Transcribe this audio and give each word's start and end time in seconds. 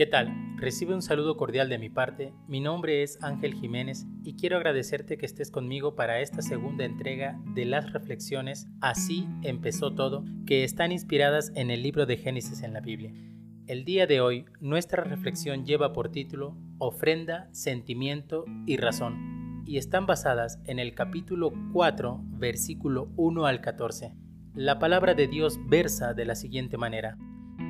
¿Qué 0.00 0.06
tal? 0.06 0.32
Recibe 0.56 0.94
un 0.94 1.02
saludo 1.02 1.36
cordial 1.36 1.68
de 1.68 1.76
mi 1.76 1.90
parte. 1.90 2.32
Mi 2.48 2.58
nombre 2.58 3.02
es 3.02 3.22
Ángel 3.22 3.52
Jiménez 3.52 4.06
y 4.24 4.34
quiero 4.34 4.56
agradecerte 4.56 5.18
que 5.18 5.26
estés 5.26 5.50
conmigo 5.50 5.94
para 5.94 6.20
esta 6.20 6.40
segunda 6.40 6.86
entrega 6.86 7.38
de 7.54 7.66
las 7.66 7.92
reflexiones 7.92 8.66
Así 8.80 9.28
empezó 9.42 9.94
todo, 9.94 10.24
que 10.46 10.64
están 10.64 10.90
inspiradas 10.90 11.52
en 11.54 11.70
el 11.70 11.82
libro 11.82 12.06
de 12.06 12.16
Génesis 12.16 12.62
en 12.62 12.72
la 12.72 12.80
Biblia. 12.80 13.12
El 13.66 13.84
día 13.84 14.06
de 14.06 14.22
hoy, 14.22 14.46
nuestra 14.58 15.04
reflexión 15.04 15.66
lleva 15.66 15.92
por 15.92 16.10
título 16.10 16.56
Ofrenda, 16.78 17.50
Sentimiento 17.52 18.46
y 18.64 18.78
Razón 18.78 19.64
y 19.66 19.76
están 19.76 20.06
basadas 20.06 20.62
en 20.64 20.78
el 20.78 20.94
capítulo 20.94 21.52
4, 21.74 22.22
versículo 22.38 23.12
1 23.18 23.44
al 23.44 23.60
14. 23.60 24.14
La 24.54 24.78
palabra 24.78 25.12
de 25.12 25.28
Dios 25.28 25.58
versa 25.68 26.14
de 26.14 26.24
la 26.24 26.36
siguiente 26.36 26.78
manera. 26.78 27.18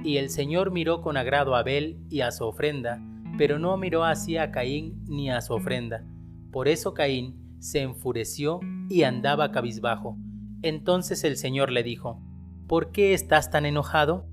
Y 0.02 0.16
el 0.16 0.30
Señor 0.30 0.70
miró 0.70 1.02
con 1.02 1.16
agrado 1.16 1.54
a 1.54 1.60
Abel 1.60 1.98
y 2.08 2.22
a 2.22 2.30
su 2.30 2.44
ofrenda, 2.44 3.02
pero 3.36 3.58
no 3.58 3.76
miró 3.76 4.04
así 4.04 4.36
a 4.36 4.50
Caín 4.50 5.02
ni 5.06 5.30
a 5.30 5.40
su 5.40 5.54
ofrenda. 5.54 6.04
Por 6.50 6.68
eso 6.68 6.94
Caín 6.94 7.56
se 7.58 7.82
enfureció 7.82 8.60
y 8.88 9.02
andaba 9.02 9.52
cabizbajo. 9.52 10.16
Entonces 10.62 11.24
el 11.24 11.36
Señor 11.36 11.70
le 11.70 11.82
dijo, 11.82 12.20
¿Por 12.66 12.92
qué 12.92 13.14
estás 13.14 13.50
tan 13.50 13.66
enojado? 13.66 14.26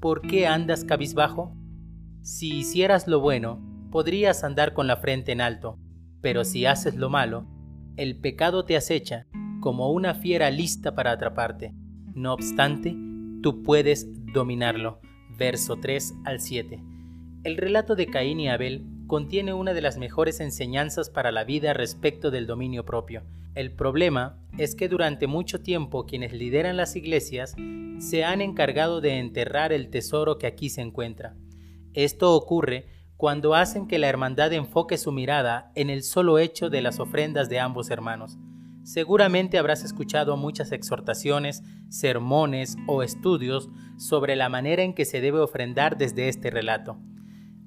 ¿Por 0.00 0.22
qué 0.22 0.46
andas 0.46 0.84
cabizbajo? 0.84 1.54
Si 2.22 2.48
hicieras 2.58 3.06
lo 3.06 3.20
bueno, 3.20 3.60
podrías 3.90 4.42
andar 4.42 4.72
con 4.72 4.86
la 4.86 4.96
frente 4.96 5.32
en 5.32 5.40
alto, 5.40 5.78
pero 6.20 6.44
si 6.44 6.66
haces 6.66 6.96
lo 6.96 7.10
malo, 7.10 7.46
el 7.96 8.18
pecado 8.20 8.64
te 8.64 8.76
acecha 8.76 9.26
como 9.60 9.90
una 9.92 10.14
fiera 10.14 10.50
lista 10.50 10.94
para 10.94 11.12
atraparte. 11.12 11.74
No 12.14 12.32
obstante, 12.32 12.96
tú 13.42 13.62
puedes 13.62 14.08
dominarlo. 14.34 15.00
Verso 15.38 15.76
3 15.76 16.16
al 16.26 16.40
7. 16.40 16.82
El 17.44 17.56
relato 17.56 17.96
de 17.96 18.06
Caín 18.06 18.38
y 18.40 18.50
Abel 18.50 18.84
contiene 19.06 19.54
una 19.54 19.72
de 19.72 19.80
las 19.80 19.96
mejores 19.96 20.40
enseñanzas 20.40 21.08
para 21.08 21.32
la 21.32 21.44
vida 21.44 21.72
respecto 21.72 22.30
del 22.30 22.46
dominio 22.46 22.84
propio. 22.84 23.22
El 23.54 23.72
problema 23.72 24.38
es 24.58 24.74
que 24.74 24.88
durante 24.88 25.26
mucho 25.26 25.62
tiempo 25.62 26.06
quienes 26.06 26.32
lideran 26.32 26.76
las 26.76 26.96
iglesias 26.96 27.54
se 27.98 28.24
han 28.24 28.40
encargado 28.40 29.00
de 29.00 29.18
enterrar 29.18 29.72
el 29.72 29.88
tesoro 29.88 30.38
que 30.38 30.46
aquí 30.46 30.68
se 30.68 30.82
encuentra. 30.82 31.36
Esto 31.94 32.34
ocurre 32.34 32.88
cuando 33.16 33.54
hacen 33.54 33.86
que 33.86 33.98
la 33.98 34.08
hermandad 34.08 34.52
enfoque 34.52 34.98
su 34.98 35.12
mirada 35.12 35.70
en 35.76 35.88
el 35.88 36.02
solo 36.02 36.38
hecho 36.38 36.68
de 36.68 36.82
las 36.82 36.98
ofrendas 36.98 37.48
de 37.48 37.60
ambos 37.60 37.90
hermanos. 37.90 38.36
Seguramente 38.84 39.56
habrás 39.56 39.82
escuchado 39.82 40.36
muchas 40.36 40.70
exhortaciones, 40.70 41.62
sermones 41.88 42.76
o 42.86 43.02
estudios 43.02 43.70
sobre 43.96 44.36
la 44.36 44.50
manera 44.50 44.82
en 44.82 44.92
que 44.92 45.06
se 45.06 45.22
debe 45.22 45.40
ofrendar 45.40 45.96
desde 45.96 46.28
este 46.28 46.50
relato. 46.50 46.98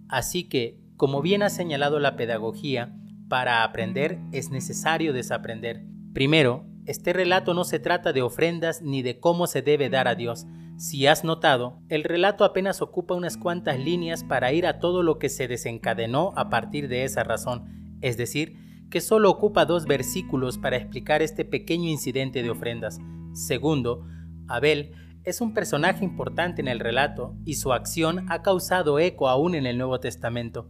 Así 0.08 0.44
que, 0.44 0.80
como 0.96 1.24
bien 1.24 1.42
ha 1.42 1.50
señalado 1.50 2.00
la 2.00 2.16
pedagogía, 2.16 2.96
para 3.30 3.64
aprender 3.64 4.20
es 4.32 4.52
necesario 4.52 5.12
desaprender. 5.12 5.84
Primero, 6.14 6.68
este 6.86 7.14
relato 7.14 7.56
no 7.56 7.64
se 7.64 7.80
trata 7.80 8.14
de 8.14 8.22
ofrendas 8.22 8.84
ni 8.84 9.02
de 9.02 9.20
cómo 9.20 9.48
se 9.48 9.64
debe 9.64 9.90
dar 9.90 10.08
a 10.08 10.14
Dios. 10.14 10.46
Si 10.78 11.08
has 11.08 11.24
notado, 11.24 11.82
el 11.90 12.04
relato 12.04 12.46
apenas 12.46 12.84
ocupa 12.84 13.16
unas 13.16 13.38
cuantas 13.38 13.80
líneas 13.80 14.24
para 14.24 14.54
ir 14.54 14.68
a 14.68 14.78
todo 14.78 15.02
lo 15.02 15.18
que 15.18 15.30
se 15.30 15.48
desencadenó 15.48 16.32
a 16.36 16.50
partir 16.50 16.88
de 16.88 17.04
esa 17.06 17.24
razón, 17.24 17.98
es 18.02 18.18
decir, 18.18 18.67
que 18.90 19.02
solo 19.02 19.30
ocupa 19.30 19.66
dos 19.66 19.86
versículos 19.86 20.58
para 20.58 20.78
explicar 20.78 21.22
este 21.22 21.46
pequeño 21.46 21.90
incidente 21.90 22.44
de 22.44 22.50
ofrendas. 22.50 23.00
Segundo, 23.34 24.06
Abel 24.48 24.92
es 25.24 25.42
un 25.42 25.54
personaje 25.54 26.06
importante 26.06 26.62
en 26.62 26.70
el 26.70 26.80
relato 26.80 27.36
y 27.44 27.56
su 27.56 27.74
acción 27.74 28.26
ha 28.32 28.42
causado 28.42 28.98
eco 28.98 29.28
aún 29.28 29.56
en 29.56 29.66
el 29.66 29.78
Nuevo 29.78 30.00
Testamento, 30.00 30.70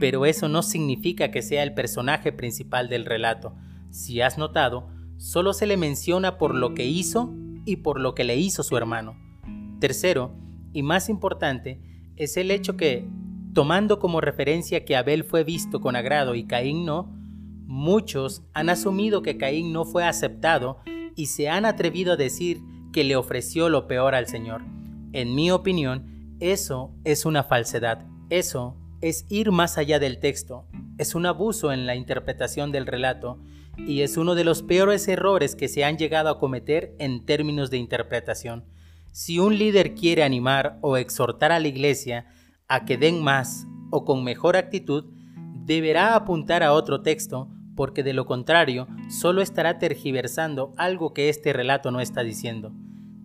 pero 0.00 0.24
eso 0.24 0.48
no 0.48 0.62
significa 0.62 1.30
que 1.30 1.42
sea 1.42 1.62
el 1.62 1.74
personaje 1.74 2.32
principal 2.32 2.88
del 2.88 3.04
relato. 3.04 3.54
Si 3.90 4.20
has 4.22 4.38
notado, 4.38 4.88
solo 5.18 5.52
se 5.52 5.66
le 5.66 5.76
menciona 5.76 6.38
por 6.38 6.54
lo 6.54 6.72
que 6.72 6.86
hizo 6.86 7.34
y 7.66 7.76
por 7.76 8.00
lo 8.00 8.14
que 8.14 8.24
le 8.24 8.36
hizo 8.36 8.62
su 8.62 8.76
hermano. 8.76 9.16
Tercero, 9.78 10.34
y 10.72 10.82
más 10.82 11.08
importante, 11.08 11.80
es 12.16 12.36
el 12.36 12.50
hecho 12.50 12.76
que, 12.76 13.06
tomando 13.52 13.98
como 13.98 14.20
referencia 14.20 14.84
que 14.84 14.96
Abel 14.96 15.22
fue 15.22 15.44
visto 15.44 15.80
con 15.80 15.96
agrado 15.96 16.34
y 16.34 16.44
Caín 16.44 16.84
no, 16.84 17.17
Muchos 17.70 18.42
han 18.54 18.70
asumido 18.70 19.20
que 19.20 19.36
Caín 19.36 19.74
no 19.74 19.84
fue 19.84 20.02
aceptado 20.02 20.78
y 21.14 21.26
se 21.26 21.50
han 21.50 21.66
atrevido 21.66 22.14
a 22.14 22.16
decir 22.16 22.62
que 22.94 23.04
le 23.04 23.14
ofreció 23.14 23.68
lo 23.68 23.86
peor 23.86 24.14
al 24.14 24.26
Señor. 24.26 24.62
En 25.12 25.34
mi 25.34 25.50
opinión, 25.50 26.36
eso 26.40 26.94
es 27.04 27.26
una 27.26 27.42
falsedad. 27.42 28.06
Eso 28.30 28.74
es 29.02 29.26
ir 29.28 29.50
más 29.50 29.76
allá 29.76 29.98
del 29.98 30.18
texto. 30.18 30.64
Es 30.96 31.14
un 31.14 31.26
abuso 31.26 31.70
en 31.70 31.84
la 31.84 31.94
interpretación 31.94 32.72
del 32.72 32.86
relato 32.86 33.38
y 33.76 34.00
es 34.00 34.16
uno 34.16 34.34
de 34.34 34.44
los 34.44 34.62
peores 34.62 35.06
errores 35.06 35.54
que 35.54 35.68
se 35.68 35.84
han 35.84 35.98
llegado 35.98 36.30
a 36.30 36.38
cometer 36.38 36.96
en 36.98 37.26
términos 37.26 37.70
de 37.70 37.76
interpretación. 37.76 38.64
Si 39.12 39.38
un 39.38 39.58
líder 39.58 39.94
quiere 39.94 40.22
animar 40.22 40.78
o 40.80 40.96
exhortar 40.96 41.52
a 41.52 41.60
la 41.60 41.68
iglesia 41.68 42.24
a 42.66 42.86
que 42.86 42.96
den 42.96 43.22
más 43.22 43.66
o 43.90 44.06
con 44.06 44.24
mejor 44.24 44.56
actitud, 44.56 45.04
deberá 45.66 46.14
apuntar 46.16 46.62
a 46.62 46.72
otro 46.72 47.02
texto 47.02 47.50
porque 47.78 48.02
de 48.02 48.12
lo 48.12 48.26
contrario 48.26 48.88
solo 49.08 49.40
estará 49.40 49.78
tergiversando 49.78 50.74
algo 50.76 51.14
que 51.14 51.28
este 51.28 51.52
relato 51.52 51.92
no 51.92 52.00
está 52.00 52.24
diciendo. 52.24 52.72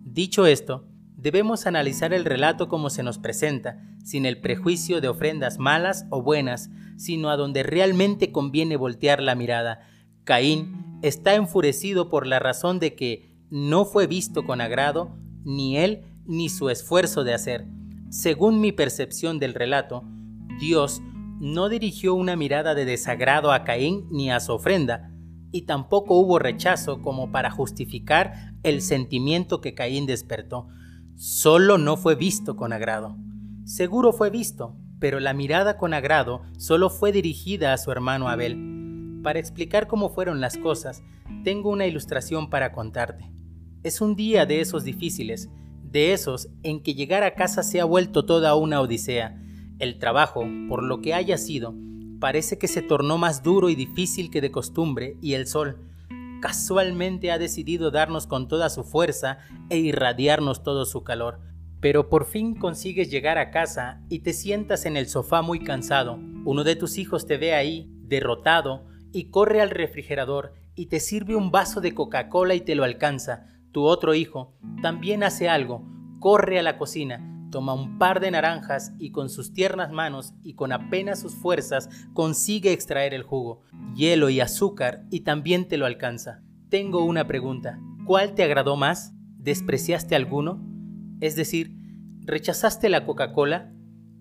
Dicho 0.04 0.46
esto, 0.46 0.86
debemos 1.16 1.66
analizar 1.66 2.14
el 2.14 2.24
relato 2.24 2.68
como 2.68 2.88
se 2.88 3.02
nos 3.02 3.18
presenta, 3.18 3.82
sin 4.04 4.26
el 4.26 4.40
prejuicio 4.40 5.00
de 5.00 5.08
ofrendas 5.08 5.58
malas 5.58 6.06
o 6.08 6.22
buenas, 6.22 6.70
sino 6.96 7.30
a 7.30 7.36
donde 7.36 7.64
realmente 7.64 8.30
conviene 8.30 8.76
voltear 8.76 9.20
la 9.20 9.34
mirada. 9.34 9.88
Caín 10.22 11.00
está 11.02 11.34
enfurecido 11.34 12.08
por 12.08 12.24
la 12.24 12.38
razón 12.38 12.78
de 12.78 12.94
que 12.94 13.34
no 13.50 13.84
fue 13.84 14.06
visto 14.06 14.44
con 14.44 14.60
agrado 14.60 15.18
ni 15.42 15.78
él 15.78 16.04
ni 16.26 16.48
su 16.48 16.70
esfuerzo 16.70 17.24
de 17.24 17.34
hacer. 17.34 17.66
Según 18.08 18.60
mi 18.60 18.70
percepción 18.70 19.40
del 19.40 19.52
relato, 19.52 20.04
Dios 20.60 21.02
no 21.44 21.68
dirigió 21.68 22.14
una 22.14 22.36
mirada 22.36 22.74
de 22.74 22.86
desagrado 22.86 23.52
a 23.52 23.64
Caín 23.64 24.06
ni 24.10 24.30
a 24.30 24.40
su 24.40 24.54
ofrenda, 24.54 25.10
y 25.52 25.66
tampoco 25.66 26.14
hubo 26.14 26.38
rechazo 26.38 27.02
como 27.02 27.32
para 27.32 27.50
justificar 27.50 28.54
el 28.62 28.80
sentimiento 28.80 29.60
que 29.60 29.74
Caín 29.74 30.06
despertó. 30.06 30.68
Solo 31.16 31.76
no 31.76 31.98
fue 31.98 32.14
visto 32.14 32.56
con 32.56 32.72
agrado. 32.72 33.18
Seguro 33.64 34.14
fue 34.14 34.30
visto, 34.30 34.74
pero 34.98 35.20
la 35.20 35.34
mirada 35.34 35.76
con 35.76 35.92
agrado 35.92 36.40
solo 36.56 36.88
fue 36.88 37.12
dirigida 37.12 37.74
a 37.74 37.78
su 37.78 37.92
hermano 37.92 38.30
Abel. 38.30 39.20
Para 39.22 39.38
explicar 39.38 39.86
cómo 39.86 40.08
fueron 40.08 40.40
las 40.40 40.56
cosas, 40.56 41.02
tengo 41.44 41.68
una 41.68 41.86
ilustración 41.86 42.48
para 42.48 42.72
contarte. 42.72 43.30
Es 43.82 44.00
un 44.00 44.16
día 44.16 44.46
de 44.46 44.62
esos 44.62 44.82
difíciles, 44.82 45.50
de 45.82 46.14
esos 46.14 46.48
en 46.62 46.82
que 46.82 46.94
llegar 46.94 47.22
a 47.22 47.34
casa 47.34 47.62
se 47.62 47.82
ha 47.82 47.84
vuelto 47.84 48.24
toda 48.24 48.54
una 48.54 48.80
odisea, 48.80 49.43
el 49.78 49.98
trabajo, 49.98 50.44
por 50.68 50.82
lo 50.82 51.00
que 51.00 51.14
haya 51.14 51.38
sido, 51.38 51.74
parece 52.20 52.58
que 52.58 52.68
se 52.68 52.82
tornó 52.82 53.18
más 53.18 53.42
duro 53.42 53.68
y 53.68 53.74
difícil 53.74 54.30
que 54.30 54.40
de 54.40 54.50
costumbre 54.50 55.16
y 55.20 55.34
el 55.34 55.46
sol 55.46 55.78
casualmente 56.44 57.32
ha 57.32 57.38
decidido 57.38 57.90
darnos 57.90 58.26
con 58.26 58.48
toda 58.48 58.68
su 58.68 58.84
fuerza 58.84 59.38
e 59.70 59.78
irradiarnos 59.78 60.62
todo 60.62 60.84
su 60.84 61.02
calor. 61.02 61.40
Pero 61.80 62.10
por 62.10 62.26
fin 62.26 62.54
consigues 62.54 63.10
llegar 63.10 63.38
a 63.38 63.50
casa 63.50 64.02
y 64.10 64.18
te 64.18 64.34
sientas 64.34 64.84
en 64.84 64.98
el 64.98 65.08
sofá 65.08 65.40
muy 65.40 65.60
cansado. 65.60 66.18
Uno 66.44 66.62
de 66.62 66.76
tus 66.76 66.98
hijos 66.98 67.26
te 67.26 67.38
ve 67.38 67.54
ahí, 67.54 67.90
derrotado, 68.02 68.84
y 69.10 69.30
corre 69.30 69.62
al 69.62 69.70
refrigerador 69.70 70.52
y 70.74 70.86
te 70.86 71.00
sirve 71.00 71.34
un 71.34 71.50
vaso 71.50 71.80
de 71.80 71.94
Coca-Cola 71.94 72.54
y 72.54 72.60
te 72.60 72.74
lo 72.74 72.84
alcanza. 72.84 73.46
Tu 73.72 73.82
otro 73.82 74.14
hijo 74.14 74.54
también 74.82 75.22
hace 75.22 75.48
algo, 75.48 75.82
corre 76.20 76.58
a 76.58 76.62
la 76.62 76.76
cocina, 76.76 77.33
toma 77.54 77.72
un 77.72 77.98
par 77.98 78.18
de 78.18 78.32
naranjas 78.32 78.92
y 78.98 79.12
con 79.12 79.30
sus 79.30 79.52
tiernas 79.52 79.92
manos 79.92 80.34
y 80.42 80.54
con 80.54 80.72
apenas 80.72 81.20
sus 81.20 81.36
fuerzas 81.36 81.88
consigue 82.12 82.72
extraer 82.72 83.14
el 83.14 83.22
jugo, 83.22 83.60
hielo 83.94 84.28
y 84.28 84.40
azúcar 84.40 85.04
y 85.08 85.20
también 85.20 85.68
te 85.68 85.76
lo 85.76 85.86
alcanza. 85.86 86.42
Tengo 86.68 87.04
una 87.04 87.28
pregunta. 87.28 87.78
¿Cuál 88.08 88.34
te 88.34 88.42
agradó 88.42 88.74
más? 88.74 89.12
¿Despreciaste 89.38 90.16
alguno? 90.16 90.66
Es 91.20 91.36
decir, 91.36 91.76
¿rechazaste 92.22 92.88
la 92.88 93.06
Coca-Cola? 93.06 93.72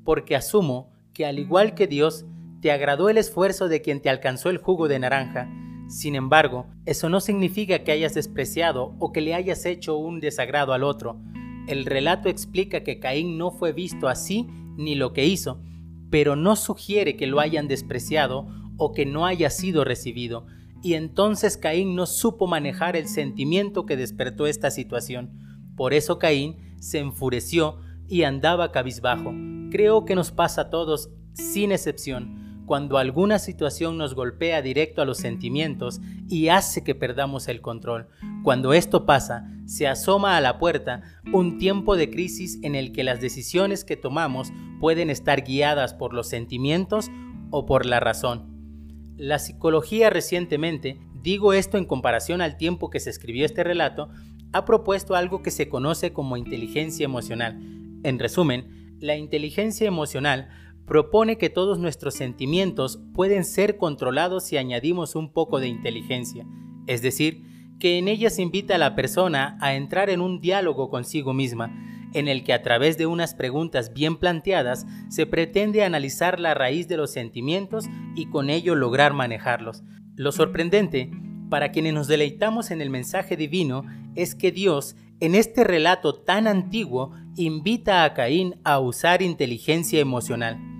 Porque 0.05 0.35
asumo 0.35 0.91
que 1.11 1.25
al 1.25 1.39
igual 1.39 1.73
que 1.73 1.87
Dios, 1.87 2.27
te 2.61 2.71
agradó 2.71 3.09
el 3.09 3.17
esfuerzo 3.17 3.67
de 3.67 3.81
quien 3.81 3.99
te 3.99 4.11
alcanzó 4.11 4.51
el 4.51 4.59
jugo 4.59 4.87
de 4.87 4.99
naranja. 4.99 5.49
Sin 5.87 6.13
embargo, 6.13 6.67
eso 6.85 7.09
no 7.09 7.19
significa 7.19 7.83
que 7.83 7.93
hayas 7.93 8.13
despreciado 8.13 8.93
o 8.99 9.11
que 9.11 9.21
le 9.21 9.33
hayas 9.33 9.65
hecho 9.65 9.97
un 9.97 10.19
desagrado 10.19 10.71
al 10.73 10.83
otro. 10.83 11.19
El 11.67 11.85
relato 11.85 12.29
explica 12.29 12.83
que 12.83 12.99
Caín 12.99 13.37
no 13.37 13.51
fue 13.51 13.71
visto 13.71 14.07
así 14.07 14.47
ni 14.75 14.95
lo 14.95 15.13
que 15.13 15.25
hizo, 15.25 15.61
pero 16.09 16.35
no 16.35 16.55
sugiere 16.55 17.15
que 17.15 17.27
lo 17.27 17.39
hayan 17.39 17.67
despreciado 17.67 18.47
o 18.77 18.91
que 18.91 19.05
no 19.05 19.25
haya 19.25 19.49
sido 19.49 19.83
recibido, 19.83 20.45
y 20.81 20.95
entonces 20.95 21.55
Caín 21.55 21.95
no 21.95 22.05
supo 22.05 22.45
manejar 22.47 22.97
el 22.97 23.07
sentimiento 23.07 23.85
que 23.85 23.95
despertó 23.95 24.45
esta 24.45 24.69
situación. 24.69 25.31
Por 25.77 25.93
eso 25.93 26.19
Caín 26.19 26.75
se 26.79 26.99
enfureció 26.99 27.79
y 28.09 28.23
andaba 28.23 28.71
cabizbajo. 28.71 29.33
Creo 29.71 30.03
que 30.03 30.15
nos 30.15 30.31
pasa 30.31 30.61
a 30.61 30.69
todos, 30.69 31.09
sin 31.33 31.71
excepción, 31.71 32.42
cuando 32.73 32.97
alguna 32.97 33.37
situación 33.37 33.99
nos 33.99 34.15
golpea 34.15 34.63
directo 34.63 35.03
a 35.03 35.05
los 35.05 35.19
sentimientos 35.19 36.01
y 36.27 36.47
hace 36.47 36.83
que 36.83 36.95
perdamos 36.95 37.47
el 37.47 37.61
control. 37.61 38.07
Cuando 38.43 38.73
esto 38.73 39.05
pasa, 39.05 39.47
se 39.67 39.87
asoma 39.87 40.37
a 40.37 40.41
la 40.41 40.57
puerta 40.57 41.03
un 41.31 41.59
tiempo 41.59 41.95
de 41.95 42.09
crisis 42.09 42.57
en 42.63 42.73
el 42.73 42.91
que 42.91 43.03
las 43.03 43.21
decisiones 43.21 43.83
que 43.83 43.95
tomamos 43.95 44.51
pueden 44.79 45.11
estar 45.11 45.43
guiadas 45.43 45.93
por 45.93 46.15
los 46.15 46.27
sentimientos 46.27 47.11
o 47.51 47.67
por 47.67 47.85
la 47.85 47.99
razón. 47.99 49.13
La 49.17 49.37
psicología 49.37 50.09
recientemente, 50.09 50.97
digo 51.21 51.53
esto 51.53 51.77
en 51.77 51.85
comparación 51.85 52.41
al 52.41 52.57
tiempo 52.57 52.89
que 52.89 52.99
se 52.99 53.11
escribió 53.11 53.45
este 53.45 53.63
relato, 53.63 54.09
ha 54.51 54.65
propuesto 54.65 55.13
algo 55.13 55.43
que 55.43 55.51
se 55.51 55.69
conoce 55.69 56.11
como 56.11 56.37
inteligencia 56.37 57.05
emocional. 57.05 57.55
En 58.01 58.17
resumen, 58.17 58.97
la 58.99 59.15
inteligencia 59.15 59.87
emocional 59.87 60.49
propone 60.85 61.37
que 61.37 61.49
todos 61.49 61.79
nuestros 61.79 62.13
sentimientos 62.13 62.99
pueden 63.13 63.45
ser 63.45 63.77
controlados 63.77 64.45
si 64.45 64.57
añadimos 64.57 65.15
un 65.15 65.31
poco 65.31 65.59
de 65.59 65.67
inteligencia, 65.67 66.45
es 66.87 67.01
decir, 67.01 67.43
que 67.79 67.97
en 67.97 68.07
ella 68.07 68.29
se 68.29 68.41
invita 68.41 68.75
a 68.75 68.77
la 68.77 68.95
persona 68.95 69.57
a 69.59 69.75
entrar 69.75 70.09
en 70.09 70.21
un 70.21 70.39
diálogo 70.39 70.89
consigo 70.89 71.33
misma, 71.33 71.73
en 72.13 72.27
el 72.27 72.43
que 72.43 72.53
a 72.53 72.61
través 72.61 72.97
de 72.97 73.07
unas 73.07 73.33
preguntas 73.33 73.93
bien 73.93 74.17
planteadas 74.17 74.85
se 75.09 75.25
pretende 75.25 75.83
analizar 75.83 76.39
la 76.39 76.53
raíz 76.53 76.87
de 76.87 76.97
los 76.97 77.11
sentimientos 77.11 77.85
y 78.15 78.27
con 78.27 78.49
ello 78.49 78.75
lograr 78.75 79.13
manejarlos. 79.13 79.83
Lo 80.15 80.31
sorprendente, 80.31 81.11
para 81.49 81.71
quienes 81.71 81.93
nos 81.93 82.07
deleitamos 82.07 82.71
en 82.71 82.81
el 82.81 82.89
mensaje 82.89 83.35
divino, 83.35 83.83
es 84.15 84.35
que 84.35 84.51
Dios, 84.51 84.95
en 85.19 85.35
este 85.35 85.63
relato 85.63 86.13
tan 86.13 86.47
antiguo, 86.47 87.11
invita 87.35 88.03
a 88.03 88.13
Caín 88.13 88.55
a 88.63 88.79
usar 88.79 89.21
inteligencia 89.21 89.99
emocional. 89.99 90.72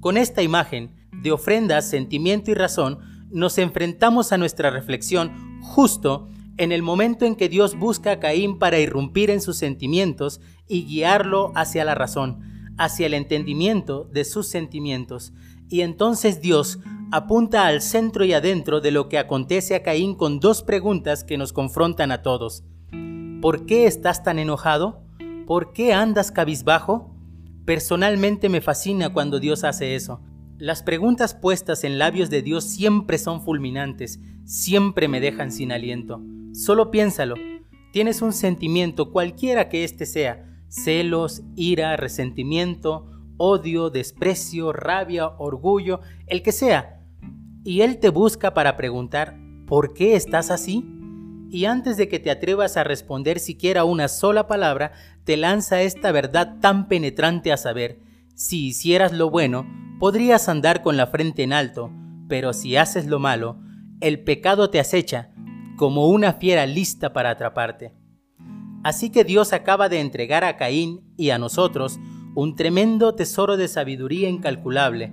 Con 0.00 0.16
esta 0.16 0.42
imagen 0.42 0.94
de 1.22 1.32
ofrenda, 1.32 1.82
sentimiento 1.82 2.50
y 2.52 2.54
razón, 2.54 2.98
nos 3.30 3.58
enfrentamos 3.58 4.32
a 4.32 4.38
nuestra 4.38 4.70
reflexión 4.70 5.60
justo 5.60 6.28
en 6.56 6.70
el 6.70 6.82
momento 6.82 7.24
en 7.24 7.34
que 7.34 7.48
Dios 7.48 7.76
busca 7.76 8.12
a 8.12 8.20
Caín 8.20 8.58
para 8.58 8.78
irrumpir 8.78 9.30
en 9.30 9.40
sus 9.40 9.56
sentimientos 9.56 10.40
y 10.68 10.84
guiarlo 10.84 11.52
hacia 11.56 11.84
la 11.84 11.94
razón, 11.94 12.74
hacia 12.78 13.06
el 13.06 13.14
entendimiento 13.14 14.04
de 14.12 14.24
sus 14.24 14.48
sentimientos. 14.48 15.32
Y 15.68 15.80
entonces 15.80 16.40
Dios 16.40 16.78
apunta 17.10 17.66
al 17.66 17.82
centro 17.82 18.24
y 18.24 18.32
adentro 18.32 18.80
de 18.80 18.92
lo 18.92 19.08
que 19.08 19.18
acontece 19.18 19.74
a 19.74 19.82
Caín 19.82 20.14
con 20.14 20.40
dos 20.40 20.62
preguntas 20.62 21.24
que 21.24 21.38
nos 21.38 21.52
confrontan 21.52 22.12
a 22.12 22.22
todos. 22.22 22.62
¿Por 23.40 23.66
qué 23.66 23.86
estás 23.86 24.22
tan 24.22 24.38
enojado? 24.38 25.02
¿Por 25.46 25.72
qué 25.72 25.92
andas 25.92 26.30
cabizbajo? 26.30 27.17
Personalmente 27.68 28.48
me 28.48 28.62
fascina 28.62 29.12
cuando 29.12 29.40
Dios 29.40 29.62
hace 29.62 29.94
eso. 29.94 30.22
Las 30.56 30.82
preguntas 30.82 31.34
puestas 31.34 31.84
en 31.84 31.98
labios 31.98 32.30
de 32.30 32.40
Dios 32.40 32.64
siempre 32.64 33.18
son 33.18 33.42
fulminantes, 33.42 34.20
siempre 34.46 35.06
me 35.06 35.20
dejan 35.20 35.52
sin 35.52 35.70
aliento. 35.70 36.18
Solo 36.54 36.90
piénsalo. 36.90 37.34
Tienes 37.92 38.22
un 38.22 38.32
sentimiento, 38.32 39.12
cualquiera 39.12 39.68
que 39.68 39.84
éste 39.84 40.06
sea, 40.06 40.46
celos, 40.68 41.42
ira, 41.56 41.94
resentimiento, 41.98 43.10
odio, 43.36 43.90
desprecio, 43.90 44.72
rabia, 44.72 45.28
orgullo, 45.36 46.00
el 46.26 46.42
que 46.42 46.52
sea. 46.52 47.04
Y 47.64 47.82
Él 47.82 47.98
te 47.98 48.08
busca 48.08 48.54
para 48.54 48.78
preguntar, 48.78 49.38
¿por 49.66 49.92
qué 49.92 50.16
estás 50.16 50.50
así? 50.50 50.86
Y 51.50 51.64
antes 51.64 51.96
de 51.96 52.08
que 52.08 52.18
te 52.18 52.30
atrevas 52.30 52.76
a 52.76 52.84
responder 52.84 53.38
siquiera 53.38 53.84
una 53.84 54.08
sola 54.08 54.46
palabra, 54.46 54.92
te 55.24 55.36
lanza 55.36 55.80
esta 55.82 56.12
verdad 56.12 56.56
tan 56.60 56.88
penetrante 56.88 57.52
a 57.52 57.56
saber, 57.56 58.00
si 58.34 58.66
hicieras 58.66 59.12
lo 59.12 59.30
bueno, 59.30 59.66
podrías 59.98 60.48
andar 60.48 60.82
con 60.82 60.96
la 60.96 61.06
frente 61.06 61.42
en 61.42 61.52
alto, 61.52 61.90
pero 62.28 62.52
si 62.52 62.76
haces 62.76 63.06
lo 63.06 63.18
malo, 63.18 63.58
el 64.00 64.20
pecado 64.20 64.70
te 64.70 64.78
acecha 64.78 65.30
como 65.76 66.08
una 66.08 66.34
fiera 66.34 66.66
lista 66.66 67.12
para 67.12 67.30
atraparte. 67.30 67.94
Así 68.84 69.10
que 69.10 69.24
Dios 69.24 69.52
acaba 69.52 69.88
de 69.88 70.00
entregar 70.00 70.44
a 70.44 70.56
Caín 70.56 71.00
y 71.16 71.30
a 71.30 71.38
nosotros 71.38 71.98
un 72.34 72.54
tremendo 72.54 73.14
tesoro 73.14 73.56
de 73.56 73.68
sabiduría 73.68 74.28
incalculable. 74.28 75.12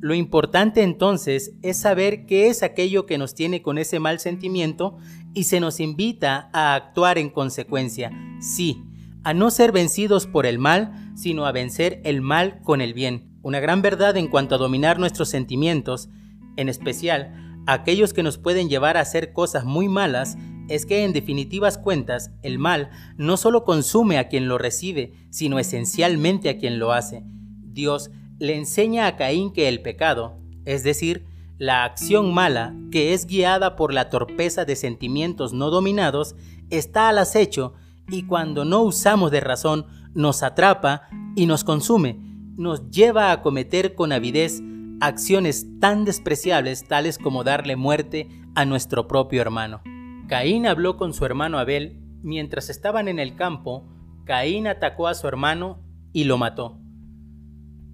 Lo 0.00 0.14
importante 0.14 0.82
entonces 0.82 1.52
es 1.60 1.76
saber 1.76 2.24
qué 2.24 2.48
es 2.48 2.62
aquello 2.62 3.04
que 3.04 3.18
nos 3.18 3.34
tiene 3.34 3.60
con 3.60 3.76
ese 3.76 4.00
mal 4.00 4.18
sentimiento 4.18 4.96
y 5.34 5.44
se 5.44 5.60
nos 5.60 5.80
invita 5.80 6.50
a 6.52 6.74
actuar 6.74 7.18
en 7.18 7.30
consecuencia. 7.30 8.10
Sí, 8.40 8.82
a 9.22 9.34
no 9.34 9.50
ser 9.50 9.72
vencidos 9.72 10.26
por 10.26 10.46
el 10.46 10.58
mal, 10.58 11.12
sino 11.14 11.46
a 11.46 11.52
vencer 11.52 12.00
el 12.04 12.20
mal 12.20 12.60
con 12.62 12.80
el 12.80 12.94
bien. 12.94 13.38
Una 13.42 13.60
gran 13.60 13.82
verdad 13.82 14.16
en 14.16 14.28
cuanto 14.28 14.54
a 14.54 14.58
dominar 14.58 14.98
nuestros 14.98 15.28
sentimientos, 15.28 16.08
en 16.56 16.68
especial 16.68 17.62
aquellos 17.66 18.12
que 18.12 18.22
nos 18.22 18.38
pueden 18.38 18.68
llevar 18.68 18.96
a 18.96 19.00
hacer 19.00 19.32
cosas 19.32 19.64
muy 19.64 19.88
malas, 19.88 20.36
es 20.68 20.86
que 20.86 21.04
en 21.04 21.12
definitivas 21.12 21.78
cuentas 21.78 22.30
el 22.42 22.58
mal 22.58 22.90
no 23.16 23.36
solo 23.36 23.64
consume 23.64 24.18
a 24.18 24.28
quien 24.28 24.48
lo 24.48 24.56
recibe, 24.56 25.12
sino 25.30 25.58
esencialmente 25.58 26.48
a 26.48 26.58
quien 26.58 26.78
lo 26.78 26.92
hace. 26.92 27.24
Dios 27.62 28.10
le 28.38 28.56
enseña 28.56 29.06
a 29.06 29.16
Caín 29.16 29.52
que 29.52 29.68
el 29.68 29.82
pecado, 29.82 30.38
es 30.64 30.82
decir, 30.84 31.26
la 31.60 31.84
acción 31.84 32.32
mala, 32.32 32.74
que 32.90 33.12
es 33.12 33.26
guiada 33.26 33.76
por 33.76 33.92
la 33.92 34.08
torpeza 34.08 34.64
de 34.64 34.76
sentimientos 34.76 35.52
no 35.52 35.68
dominados, 35.68 36.34
está 36.70 37.10
al 37.10 37.18
acecho 37.18 37.74
y 38.08 38.22
cuando 38.22 38.64
no 38.64 38.80
usamos 38.80 39.30
de 39.30 39.40
razón, 39.40 39.84
nos 40.14 40.42
atrapa 40.42 41.02
y 41.36 41.44
nos 41.44 41.62
consume, 41.62 42.18
nos 42.56 42.88
lleva 42.88 43.30
a 43.30 43.42
cometer 43.42 43.94
con 43.94 44.10
avidez 44.10 44.62
acciones 45.02 45.66
tan 45.80 46.06
despreciables 46.06 46.88
tales 46.88 47.18
como 47.18 47.44
darle 47.44 47.76
muerte 47.76 48.30
a 48.54 48.64
nuestro 48.64 49.06
propio 49.06 49.42
hermano. 49.42 49.82
Caín 50.28 50.66
habló 50.66 50.96
con 50.96 51.12
su 51.12 51.26
hermano 51.26 51.58
Abel 51.58 52.00
mientras 52.22 52.70
estaban 52.70 53.06
en 53.06 53.18
el 53.18 53.36
campo, 53.36 53.86
Caín 54.24 54.66
atacó 54.66 55.08
a 55.08 55.14
su 55.14 55.28
hermano 55.28 55.82
y 56.14 56.24
lo 56.24 56.38
mató. 56.38 56.80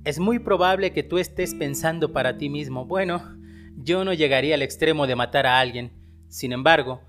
Es 0.05 0.21
muy 0.21 0.39
probable 0.39 0.93
que 0.93 1.03
tú 1.03 1.19
estés 1.19 1.57
pensando 1.57 2.13
para 2.13 2.39
ti 2.39 2.49
mismo, 2.49 2.87
bueno, 2.87 3.37
yo 3.77 4.05
no 4.05 4.13
llegaría 4.13 4.55
al 4.55 4.63
extremo 4.63 5.07
de 5.07 5.17
matar 5.17 5.47
a 5.47 5.61
alguien. 5.61 5.93
Sin 6.29 6.53
embargo, 6.53 7.03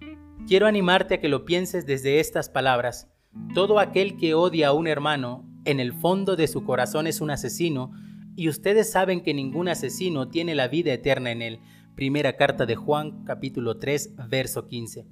quiero 0.48 0.68
animarte 0.68 1.16
a 1.16 1.22
que 1.22 1.30
lo 1.30 1.46
pienses 1.46 1.86
desde 1.86 2.20
estas 2.20 2.50
palabras. 2.50 3.08
Todo 3.54 3.80
aquel 3.80 4.18
que 4.18 4.34
odia 4.34 4.70
a 4.70 4.74
un 4.74 4.88
hermano, 4.88 5.46
en 5.66 5.80
el 5.80 5.94
fondo 5.94 6.36
de 6.36 6.48
su 6.48 6.64
corazón 6.64 7.08
es 7.08 7.22
un 7.22 7.32
asesino 7.32 7.92
y 8.36 8.50
ustedes 8.50 8.92
saben 8.92 9.22
que 9.22 9.34
ningún 9.34 9.68
asesino 9.68 10.30
tiene 10.30 10.56
la 10.56 10.68
vida 10.68 10.94
eterna 10.94 11.32
en 11.32 11.42
él. 11.42 11.60
Primera 11.96 12.38
carta 12.38 12.66
de 12.66 12.76
Juan 12.76 13.24
capítulo 13.26 13.78
3 13.78 14.16
verso 14.30 14.68
15. 14.68 15.08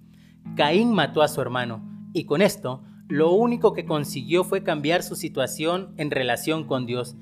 Caín 0.55 0.93
mató 0.93 1.21
a 1.21 1.27
su 1.27 1.41
hermano 1.41 2.09
y 2.13 2.25
con 2.25 2.41
esto 2.41 2.83
lo 3.07 3.31
único 3.31 3.73
que 3.73 3.85
consiguió 3.85 4.43
fue 4.43 4.63
cambiar 4.63 5.03
su 5.03 5.15
situación 5.15 5.93
en 5.97 6.11
relación 6.11 6.65
con 6.65 6.85
Dios. 6.85 7.15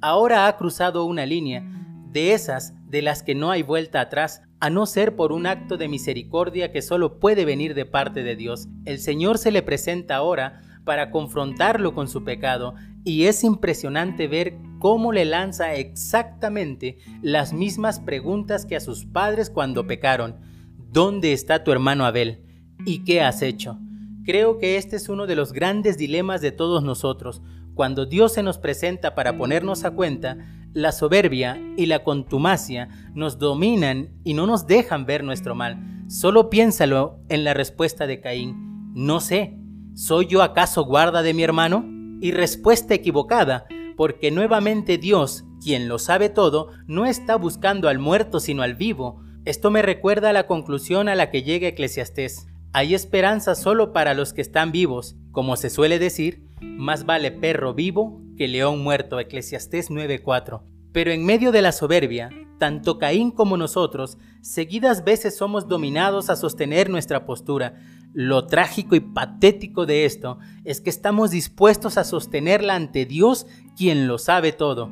Ahora 0.00 0.46
ha 0.46 0.56
cruzado 0.56 1.04
una 1.04 1.26
línea 1.26 1.64
de 2.10 2.32
esas 2.32 2.74
de 2.90 3.02
las 3.02 3.22
que 3.22 3.36
no 3.36 3.50
hay 3.50 3.62
vuelta 3.62 4.00
atrás, 4.00 4.42
a 4.58 4.68
no 4.68 4.84
ser 4.84 5.14
por 5.14 5.30
un 5.32 5.46
acto 5.46 5.76
de 5.76 5.88
misericordia 5.88 6.72
que 6.72 6.82
solo 6.82 7.20
puede 7.20 7.44
venir 7.44 7.74
de 7.74 7.86
parte 7.86 8.22
de 8.24 8.34
Dios. 8.34 8.68
El 8.84 8.98
Señor 8.98 9.38
se 9.38 9.52
le 9.52 9.62
presenta 9.62 10.16
ahora 10.16 10.60
para 10.84 11.12
confrontarlo 11.12 11.94
con 11.94 12.08
su 12.08 12.24
pecado 12.24 12.74
y 13.04 13.26
es 13.26 13.44
impresionante 13.44 14.26
ver 14.26 14.56
cómo 14.80 15.12
le 15.12 15.24
lanza 15.24 15.74
exactamente 15.74 16.98
las 17.22 17.52
mismas 17.52 18.00
preguntas 18.00 18.66
que 18.66 18.76
a 18.76 18.80
sus 18.80 19.06
padres 19.06 19.50
cuando 19.50 19.86
pecaron. 19.86 20.36
¿Dónde 20.76 21.32
está 21.32 21.62
tu 21.62 21.70
hermano 21.70 22.04
Abel? 22.04 22.44
¿Y 22.84 23.04
qué 23.04 23.20
has 23.20 23.40
hecho? 23.42 23.78
Creo 24.24 24.58
que 24.58 24.76
este 24.76 24.96
es 24.96 25.08
uno 25.08 25.28
de 25.28 25.36
los 25.36 25.52
grandes 25.52 25.96
dilemas 25.96 26.40
de 26.40 26.50
todos 26.50 26.82
nosotros. 26.82 27.40
Cuando 27.74 28.04
Dios 28.04 28.32
se 28.32 28.42
nos 28.42 28.58
presenta 28.58 29.14
para 29.14 29.38
ponernos 29.38 29.84
a 29.84 29.92
cuenta, 29.92 30.38
la 30.72 30.92
soberbia 30.92 31.60
y 31.76 31.86
la 31.86 32.04
contumacia 32.04 32.88
nos 33.14 33.38
dominan 33.38 34.10
y 34.24 34.34
no 34.34 34.46
nos 34.46 34.66
dejan 34.66 35.06
ver 35.06 35.24
nuestro 35.24 35.54
mal. 35.54 36.04
Solo 36.08 36.50
piénsalo 36.50 37.20
en 37.28 37.44
la 37.44 37.54
respuesta 37.54 38.06
de 38.06 38.20
Caín. 38.20 38.92
No 38.94 39.20
sé, 39.20 39.56
¿soy 39.94 40.26
yo 40.26 40.42
acaso 40.42 40.84
guarda 40.84 41.22
de 41.22 41.34
mi 41.34 41.42
hermano? 41.42 41.84
Y 42.20 42.32
respuesta 42.32 42.94
equivocada, 42.94 43.66
porque 43.96 44.30
nuevamente 44.30 44.98
Dios, 44.98 45.44
quien 45.62 45.88
lo 45.88 45.98
sabe 45.98 46.28
todo, 46.28 46.68
no 46.86 47.06
está 47.06 47.36
buscando 47.36 47.88
al 47.88 47.98
muerto 47.98 48.40
sino 48.40 48.62
al 48.62 48.74
vivo. 48.74 49.22
Esto 49.44 49.70
me 49.70 49.82
recuerda 49.82 50.30
a 50.30 50.32
la 50.34 50.46
conclusión 50.46 51.08
a 51.08 51.14
la 51.14 51.30
que 51.30 51.42
llega 51.42 51.68
Eclesiastés. 51.68 52.46
Hay 52.72 52.94
esperanza 52.94 53.54
solo 53.54 53.92
para 53.92 54.14
los 54.14 54.32
que 54.32 54.42
están 54.42 54.70
vivos. 54.70 55.16
Como 55.32 55.56
se 55.56 55.70
suele 55.70 55.98
decir, 55.98 56.46
más 56.60 57.06
vale 57.06 57.30
perro 57.30 57.74
vivo 57.74 58.20
que 58.36 58.48
león 58.48 58.82
muerto. 58.82 59.20
Eclesiastés 59.20 59.90
9:4. 59.90 60.62
Pero 60.92 61.10
en 61.12 61.24
medio 61.24 61.52
de 61.52 61.62
la 61.62 61.72
soberbia, 61.72 62.30
tanto 62.58 62.98
Caín 62.98 63.30
como 63.30 63.56
nosotros, 63.56 64.18
seguidas 64.40 65.04
veces 65.04 65.36
somos 65.36 65.68
dominados 65.68 66.30
a 66.30 66.36
sostener 66.36 66.90
nuestra 66.90 67.24
postura. 67.24 67.74
Lo 68.12 68.46
trágico 68.46 68.96
y 68.96 69.00
patético 69.00 69.86
de 69.86 70.04
esto 70.04 70.38
es 70.64 70.80
que 70.80 70.90
estamos 70.90 71.30
dispuestos 71.30 71.96
a 71.96 72.04
sostenerla 72.04 72.74
ante 72.74 73.06
Dios, 73.06 73.46
quien 73.76 74.08
lo 74.08 74.18
sabe 74.18 74.52
todo. 74.52 74.90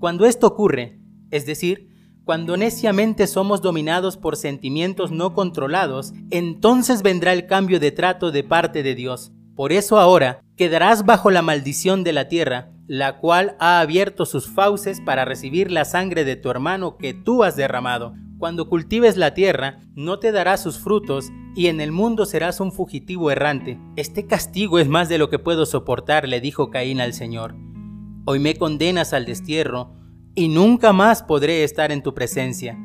Cuando 0.00 0.24
esto 0.24 0.46
ocurre, 0.46 0.98
es 1.30 1.44
decir, 1.44 1.90
cuando 2.24 2.56
neciamente 2.56 3.26
somos 3.26 3.62
dominados 3.62 4.16
por 4.16 4.36
sentimientos 4.36 5.12
no 5.12 5.32
controlados, 5.32 6.12
entonces 6.30 7.02
vendrá 7.02 7.32
el 7.32 7.46
cambio 7.46 7.78
de 7.78 7.92
trato 7.92 8.32
de 8.32 8.42
parte 8.42 8.82
de 8.82 8.94
Dios. 8.94 9.32
Por 9.56 9.72
eso 9.72 9.98
ahora 9.98 10.42
quedarás 10.54 11.06
bajo 11.06 11.30
la 11.30 11.40
maldición 11.40 12.04
de 12.04 12.12
la 12.12 12.28
tierra, 12.28 12.70
la 12.86 13.18
cual 13.18 13.56
ha 13.58 13.80
abierto 13.80 14.26
sus 14.26 14.48
fauces 14.48 15.00
para 15.00 15.24
recibir 15.24 15.72
la 15.72 15.86
sangre 15.86 16.24
de 16.24 16.36
tu 16.36 16.50
hermano 16.50 16.98
que 16.98 17.14
tú 17.14 17.42
has 17.42 17.56
derramado. 17.56 18.14
Cuando 18.38 18.68
cultives 18.68 19.16
la 19.16 19.32
tierra, 19.32 19.80
no 19.94 20.18
te 20.18 20.30
dará 20.30 20.58
sus 20.58 20.78
frutos, 20.78 21.30
y 21.54 21.68
en 21.68 21.80
el 21.80 21.90
mundo 21.90 22.26
serás 22.26 22.60
un 22.60 22.70
fugitivo 22.70 23.30
errante. 23.30 23.80
Este 23.96 24.26
castigo 24.26 24.78
es 24.78 24.88
más 24.88 25.08
de 25.08 25.16
lo 25.16 25.30
que 25.30 25.38
puedo 25.38 25.64
soportar, 25.64 26.28
le 26.28 26.42
dijo 26.42 26.70
Caín 26.70 27.00
al 27.00 27.14
Señor. 27.14 27.54
Hoy 28.26 28.40
me 28.40 28.56
condenas 28.56 29.14
al 29.14 29.24
destierro, 29.24 29.94
y 30.34 30.48
nunca 30.48 30.92
más 30.92 31.22
podré 31.22 31.64
estar 31.64 31.92
en 31.92 32.02
tu 32.02 32.12
presencia. 32.12 32.78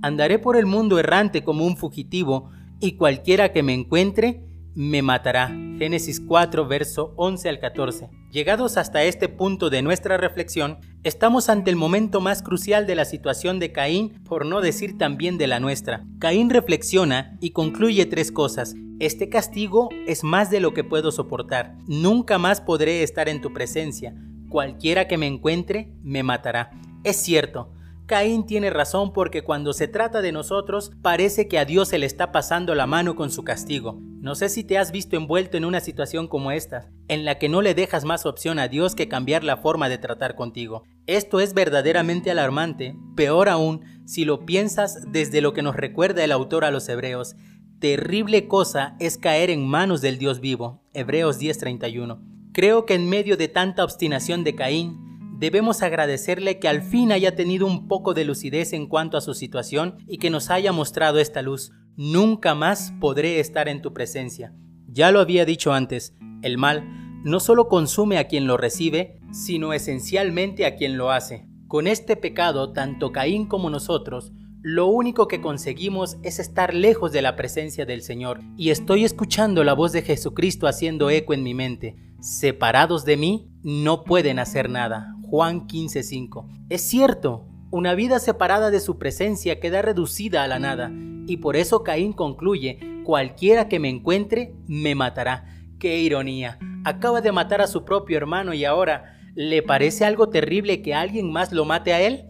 Andaré 0.00 0.38
por 0.38 0.56
el 0.56 0.64
mundo 0.64 0.98
errante 0.98 1.44
como 1.44 1.66
un 1.66 1.76
fugitivo, 1.76 2.50
y 2.80 2.92
cualquiera 2.92 3.52
que 3.52 3.62
me 3.62 3.74
encuentre, 3.74 4.42
me 4.74 5.02
matará. 5.02 5.48
Génesis 5.78 6.20
4, 6.20 6.66
verso 6.66 7.14
11 7.16 7.48
al 7.48 7.58
14. 7.60 8.10
Llegados 8.30 8.76
hasta 8.76 9.04
este 9.04 9.28
punto 9.28 9.70
de 9.70 9.82
nuestra 9.82 10.16
reflexión, 10.16 10.78
estamos 11.04 11.48
ante 11.48 11.70
el 11.70 11.76
momento 11.76 12.20
más 12.20 12.42
crucial 12.42 12.86
de 12.86 12.96
la 12.96 13.04
situación 13.04 13.58
de 13.60 13.72
Caín, 13.72 14.22
por 14.24 14.46
no 14.46 14.60
decir 14.60 14.98
también 14.98 15.38
de 15.38 15.46
la 15.46 15.60
nuestra. 15.60 16.04
Caín 16.18 16.50
reflexiona 16.50 17.36
y 17.40 17.50
concluye 17.50 18.06
tres 18.06 18.32
cosas. 18.32 18.74
Este 19.00 19.28
castigo 19.28 19.88
es 20.06 20.24
más 20.24 20.50
de 20.50 20.60
lo 20.60 20.74
que 20.74 20.84
puedo 20.84 21.12
soportar. 21.12 21.76
Nunca 21.86 22.38
más 22.38 22.60
podré 22.60 23.02
estar 23.02 23.28
en 23.28 23.40
tu 23.40 23.52
presencia. 23.52 24.14
Cualquiera 24.48 25.08
que 25.08 25.18
me 25.18 25.26
encuentre, 25.26 25.92
me 26.02 26.22
matará. 26.22 26.70
Es 27.02 27.16
cierto, 27.16 27.72
Caín 28.06 28.44
tiene 28.44 28.68
razón 28.68 29.14
porque 29.14 29.42
cuando 29.42 29.72
se 29.72 29.88
trata 29.88 30.20
de 30.20 30.30
nosotros 30.30 30.92
parece 31.00 31.48
que 31.48 31.58
a 31.58 31.64
Dios 31.64 31.88
se 31.88 31.98
le 31.98 32.04
está 32.04 32.32
pasando 32.32 32.74
la 32.74 32.86
mano 32.86 33.16
con 33.16 33.30
su 33.30 33.44
castigo. 33.44 33.98
No 34.20 34.34
sé 34.34 34.50
si 34.50 34.62
te 34.62 34.76
has 34.76 34.92
visto 34.92 35.16
envuelto 35.16 35.56
en 35.56 35.64
una 35.64 35.80
situación 35.80 36.28
como 36.28 36.52
esta, 36.52 36.90
en 37.08 37.24
la 37.24 37.38
que 37.38 37.48
no 37.48 37.62
le 37.62 37.74
dejas 37.74 38.04
más 38.04 38.26
opción 38.26 38.58
a 38.58 38.68
Dios 38.68 38.94
que 38.94 39.08
cambiar 39.08 39.42
la 39.42 39.56
forma 39.56 39.88
de 39.88 39.96
tratar 39.96 40.34
contigo. 40.34 40.82
Esto 41.06 41.40
es 41.40 41.54
verdaderamente 41.54 42.30
alarmante, 42.30 42.94
peor 43.16 43.48
aún 43.48 43.84
si 44.04 44.26
lo 44.26 44.44
piensas 44.44 45.10
desde 45.10 45.40
lo 45.40 45.54
que 45.54 45.62
nos 45.62 45.74
recuerda 45.74 46.24
el 46.24 46.32
autor 46.32 46.66
a 46.66 46.70
los 46.70 46.86
hebreos. 46.90 47.36
Terrible 47.78 48.48
cosa 48.48 48.96
es 49.00 49.16
caer 49.16 49.48
en 49.48 49.66
manos 49.66 50.02
del 50.02 50.18
Dios 50.18 50.40
vivo. 50.40 50.82
Hebreos 50.92 51.38
10:31. 51.38 52.20
Creo 52.52 52.84
que 52.84 52.94
en 52.94 53.08
medio 53.08 53.38
de 53.38 53.48
tanta 53.48 53.82
obstinación 53.82 54.44
de 54.44 54.54
Caín, 54.54 55.13
Debemos 55.36 55.82
agradecerle 55.82 56.58
que 56.58 56.68
al 56.68 56.82
fin 56.82 57.10
haya 57.10 57.34
tenido 57.34 57.66
un 57.66 57.88
poco 57.88 58.14
de 58.14 58.24
lucidez 58.24 58.72
en 58.72 58.86
cuanto 58.86 59.16
a 59.16 59.20
su 59.20 59.34
situación 59.34 59.96
y 60.06 60.18
que 60.18 60.30
nos 60.30 60.50
haya 60.50 60.72
mostrado 60.72 61.18
esta 61.18 61.42
luz. 61.42 61.72
Nunca 61.96 62.54
más 62.54 62.92
podré 63.00 63.40
estar 63.40 63.68
en 63.68 63.82
tu 63.82 63.92
presencia. 63.92 64.54
Ya 64.86 65.10
lo 65.10 65.20
había 65.20 65.44
dicho 65.44 65.72
antes, 65.72 66.14
el 66.42 66.56
mal 66.56 66.84
no 67.24 67.40
solo 67.40 67.68
consume 67.68 68.18
a 68.18 68.28
quien 68.28 68.46
lo 68.46 68.56
recibe, 68.58 69.18
sino 69.32 69.72
esencialmente 69.72 70.66
a 70.66 70.76
quien 70.76 70.98
lo 70.98 71.10
hace. 71.10 71.48
Con 71.66 71.86
este 71.86 72.16
pecado, 72.16 72.72
tanto 72.72 73.12
Caín 73.12 73.46
como 73.46 73.70
nosotros, 73.70 74.30
lo 74.62 74.86
único 74.86 75.26
que 75.26 75.40
conseguimos 75.40 76.16
es 76.22 76.38
estar 76.38 76.74
lejos 76.74 77.12
de 77.12 77.22
la 77.22 77.34
presencia 77.34 77.86
del 77.86 78.02
Señor, 78.02 78.40
y 78.56 78.70
estoy 78.70 79.04
escuchando 79.04 79.64
la 79.64 79.72
voz 79.72 79.92
de 79.92 80.02
Jesucristo 80.02 80.66
haciendo 80.66 81.10
eco 81.10 81.34
en 81.34 81.42
mi 81.42 81.54
mente. 81.54 81.96
Separados 82.20 83.04
de 83.04 83.16
mí, 83.16 83.50
no 83.62 84.04
pueden 84.04 84.38
hacer 84.38 84.70
nada. 84.70 85.14
Juan 85.34 85.66
15:5. 85.66 86.46
Es 86.68 86.82
cierto, 86.82 87.44
una 87.72 87.96
vida 87.96 88.20
separada 88.20 88.70
de 88.70 88.78
su 88.78 88.98
presencia 88.98 89.58
queda 89.58 89.82
reducida 89.82 90.44
a 90.44 90.46
la 90.46 90.60
nada, 90.60 90.92
y 91.26 91.38
por 91.38 91.56
eso 91.56 91.82
Caín 91.82 92.12
concluye, 92.12 92.78
cualquiera 93.02 93.66
que 93.68 93.80
me 93.80 93.88
encuentre, 93.88 94.54
me 94.68 94.94
matará. 94.94 95.46
¡Qué 95.80 95.98
ironía! 95.98 96.60
Acaba 96.84 97.20
de 97.20 97.32
matar 97.32 97.62
a 97.62 97.66
su 97.66 97.84
propio 97.84 98.16
hermano 98.16 98.54
y 98.54 98.64
ahora, 98.64 99.18
¿le 99.34 99.60
parece 99.64 100.04
algo 100.04 100.28
terrible 100.28 100.82
que 100.82 100.94
alguien 100.94 101.32
más 101.32 101.50
lo 101.50 101.64
mate 101.64 101.92
a 101.92 102.00
él? 102.00 102.26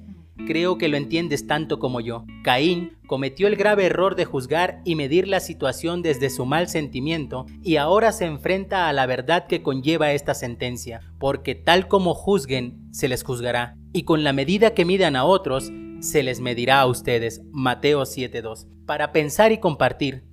Creo 0.47 0.79
que 0.79 0.89
lo 0.89 0.97
entiendes 0.97 1.47
tanto 1.47 1.79
como 1.79 2.01
yo. 2.01 2.25
Caín 2.43 2.99
cometió 3.07 3.47
el 3.47 3.57
grave 3.57 3.87
error 3.87 4.17
de 4.17 4.25
juzgar 4.25 4.81
y 4.85 4.95
medir 4.95 5.29
la 5.29 5.41
situación 5.41 6.03
desde 6.03 6.31
su 6.31 6.45
mal 6.45 6.69
sentimiento 6.69 7.47
y 7.63 7.77
ahora 7.77 8.13
se 8.13 8.27
enfrenta 8.27 8.89
a 8.89 8.93
la 8.93 9.07
verdad 9.07 9.47
que 9.47 9.63
conlleva 9.63 10.13
esta 10.13 10.35
sentencia, 10.35 11.01
porque 11.19 11.55
tal 11.55 11.89
como 11.89 12.15
juzguen, 12.15 12.89
se 12.93 13.09
les 13.09 13.23
juzgará, 13.23 13.77
y 13.93 14.03
con 14.03 14.25
la 14.25 14.33
medida 14.33 14.75
que 14.75 14.85
midan 14.85 15.17
a 15.17 15.25
otros, 15.25 15.71
se 16.01 16.23
les 16.23 16.41
medirá 16.41 16.81
a 16.81 16.87
ustedes. 16.87 17.43
Mateo 17.53 18.03
7.2. 18.03 18.67
Para 18.87 19.13
pensar 19.13 19.53
y 19.53 19.59
compartir, 19.59 20.25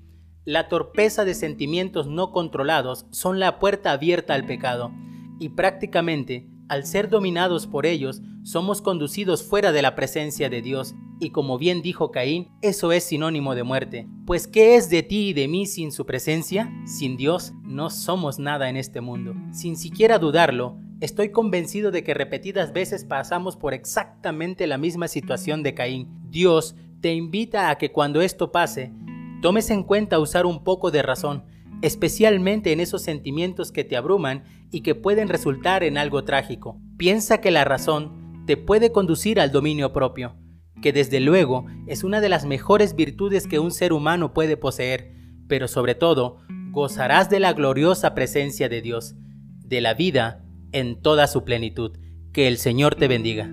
la 0.43 0.67
torpeza 0.67 1.23
de 1.23 1.35
sentimientos 1.35 2.07
no 2.07 2.31
controlados 2.31 3.05
son 3.11 3.39
la 3.39 3.59
puerta 3.59 3.91
abierta 3.91 4.33
al 4.33 4.45
pecado, 4.45 4.91
y 5.39 5.49
prácticamente 5.49 6.47
al 6.71 6.85
ser 6.85 7.09
dominados 7.09 7.67
por 7.67 7.85
ellos, 7.85 8.21
somos 8.43 8.81
conducidos 8.81 9.43
fuera 9.43 9.73
de 9.73 9.81
la 9.81 9.93
presencia 9.93 10.49
de 10.49 10.61
Dios, 10.61 10.95
y 11.19 11.31
como 11.31 11.57
bien 11.57 11.81
dijo 11.81 12.11
Caín, 12.11 12.47
eso 12.61 12.93
es 12.93 13.03
sinónimo 13.03 13.55
de 13.55 13.63
muerte. 13.63 14.07
Pues 14.25 14.47
¿qué 14.47 14.77
es 14.77 14.89
de 14.89 15.03
ti 15.03 15.27
y 15.27 15.33
de 15.33 15.49
mí 15.49 15.65
sin 15.65 15.91
su 15.91 16.05
presencia? 16.05 16.71
Sin 16.85 17.17
Dios 17.17 17.51
no 17.65 17.89
somos 17.89 18.39
nada 18.39 18.69
en 18.69 18.77
este 18.77 19.01
mundo. 19.01 19.35
Sin 19.51 19.75
siquiera 19.75 20.17
dudarlo, 20.17 20.77
estoy 21.01 21.31
convencido 21.31 21.91
de 21.91 22.05
que 22.05 22.13
repetidas 22.13 22.71
veces 22.71 23.03
pasamos 23.03 23.57
por 23.57 23.73
exactamente 23.73 24.65
la 24.65 24.77
misma 24.77 25.09
situación 25.09 25.63
de 25.63 25.73
Caín. 25.73 26.07
Dios 26.29 26.77
te 27.01 27.13
invita 27.13 27.69
a 27.69 27.77
que 27.77 27.91
cuando 27.91 28.21
esto 28.21 28.53
pase, 28.53 28.93
tomes 29.41 29.69
en 29.71 29.83
cuenta 29.83 30.19
usar 30.19 30.45
un 30.45 30.63
poco 30.63 30.89
de 30.89 31.01
razón, 31.01 31.43
especialmente 31.81 32.71
en 32.71 32.79
esos 32.79 33.01
sentimientos 33.01 33.71
que 33.71 33.83
te 33.83 33.97
abruman 33.97 34.43
y 34.71 34.81
que 34.81 34.95
pueden 34.95 35.29
resultar 35.29 35.83
en 35.83 35.97
algo 35.97 36.23
trágico. 36.23 36.79
Piensa 36.97 37.41
que 37.41 37.51
la 37.51 37.65
razón 37.65 38.43
te 38.45 38.57
puede 38.57 38.91
conducir 38.91 39.39
al 39.39 39.51
dominio 39.51 39.93
propio, 39.93 40.35
que 40.81 40.93
desde 40.93 41.19
luego 41.19 41.65
es 41.87 42.03
una 42.03 42.21
de 42.21 42.29
las 42.29 42.45
mejores 42.45 42.95
virtudes 42.95 43.47
que 43.47 43.59
un 43.59 43.71
ser 43.71 43.93
humano 43.93 44.33
puede 44.33 44.57
poseer, 44.57 45.13
pero 45.47 45.67
sobre 45.67 45.95
todo 45.95 46.37
gozarás 46.71 47.29
de 47.29 47.39
la 47.39 47.53
gloriosa 47.53 48.13
presencia 48.15 48.69
de 48.69 48.81
Dios, 48.81 49.15
de 49.65 49.81
la 49.81 49.93
vida 49.93 50.45
en 50.71 51.01
toda 51.01 51.27
su 51.27 51.43
plenitud. 51.43 51.97
Que 52.33 52.47
el 52.47 52.57
Señor 52.57 52.95
te 52.95 53.07
bendiga. 53.07 53.51